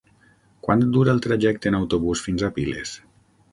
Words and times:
Quant 0.67 0.81
dura 0.95 1.13
el 1.17 1.21
trajecte 1.27 1.71
en 1.73 1.79
autobús 1.83 2.25
fins 2.29 2.47
a 2.47 2.53
Piles? 2.59 2.97